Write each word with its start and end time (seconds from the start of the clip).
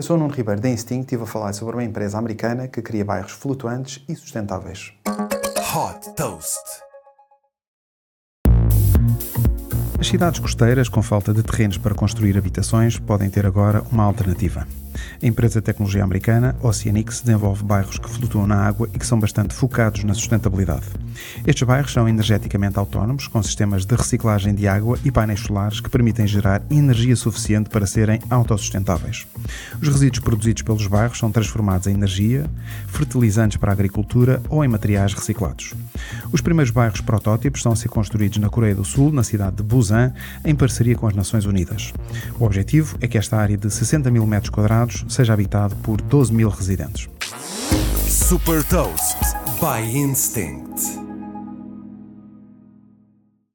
Eu 0.00 0.02
sou 0.02 0.16
o 0.16 0.18
Nuno 0.18 0.32
Ribeiro 0.32 0.62
da 0.62 0.70
Instinct 0.70 1.00
e 1.00 1.00
estive 1.00 1.24
a 1.24 1.26
falar 1.26 1.52
sobre 1.52 1.76
uma 1.76 1.84
empresa 1.84 2.16
americana 2.16 2.66
que 2.66 2.80
cria 2.80 3.04
bairros 3.04 3.32
flutuantes 3.32 4.02
e 4.08 4.16
sustentáveis. 4.16 4.94
Hot 5.06 6.14
Toast. 6.16 6.56
As 9.98 10.06
cidades 10.06 10.40
costeiras, 10.40 10.88
com 10.88 11.02
falta 11.02 11.34
de 11.34 11.42
terrenos 11.42 11.76
para 11.76 11.94
construir 11.94 12.38
habitações, 12.38 12.98
podem 12.98 13.28
ter 13.28 13.44
agora 13.44 13.82
uma 13.92 14.04
alternativa. 14.04 14.66
A 15.22 15.26
empresa 15.26 15.60
de 15.60 15.66
tecnologia 15.66 16.02
americana 16.02 16.56
Oceanics 16.62 17.20
desenvolve 17.20 17.62
bairros 17.64 17.98
que 17.98 18.08
flutuam 18.08 18.46
na 18.46 18.56
água 18.56 18.88
e 18.94 18.98
que 18.98 19.06
são 19.06 19.18
bastante 19.18 19.54
focados 19.54 20.04
na 20.04 20.14
sustentabilidade. 20.14 20.86
Estes 21.46 21.62
bairros 21.62 21.92
são 21.92 22.08
energeticamente 22.08 22.78
autónomos, 22.78 23.28
com 23.28 23.42
sistemas 23.42 23.84
de 23.84 23.94
reciclagem 23.94 24.54
de 24.54 24.66
água 24.66 24.98
e 25.04 25.10
painéis 25.10 25.40
solares 25.40 25.80
que 25.80 25.90
permitem 25.90 26.26
gerar 26.26 26.62
energia 26.70 27.16
suficiente 27.16 27.68
para 27.70 27.86
serem 27.86 28.20
autossustentáveis. 28.30 29.26
Os 29.80 29.88
resíduos 29.88 30.20
produzidos 30.20 30.62
pelos 30.62 30.86
bairros 30.86 31.18
são 31.18 31.30
transformados 31.30 31.86
em 31.86 31.94
energia, 31.94 32.48
fertilizantes 32.88 33.56
para 33.56 33.70
a 33.70 33.74
agricultura 33.74 34.42
ou 34.48 34.64
em 34.64 34.68
materiais 34.68 35.12
reciclados. 35.12 35.74
Os 36.32 36.40
primeiros 36.40 36.70
bairros 36.70 37.00
protótipos 37.00 37.60
estão 37.60 37.72
a 37.72 37.76
ser 37.76 37.88
construídos 37.88 38.38
na 38.38 38.48
Coreia 38.48 38.74
do 38.74 38.84
Sul, 38.84 39.12
na 39.12 39.22
cidade 39.22 39.56
de 39.56 39.62
Busan, 39.62 40.12
em 40.44 40.54
parceria 40.54 40.96
com 40.96 41.06
as 41.06 41.14
Nações 41.14 41.44
Unidas. 41.44 41.92
O 42.38 42.44
objetivo 42.44 42.96
é 43.00 43.06
que 43.06 43.18
esta 43.18 43.36
área 43.36 43.56
de 43.56 43.70
60 43.70 44.10
mil 44.10 44.26
metros 44.26 44.50
quadrados 44.50 44.79
seja 45.08 45.32
habitado 45.32 45.74
por 45.76 46.02
12 46.08 46.32
mil 46.32 46.50
residentes. 46.50 47.08
Super 48.06 48.62
Toast 48.64 49.18
by 49.60 49.82
Instinct. 49.94 51.09